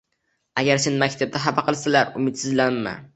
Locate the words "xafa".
1.43-1.65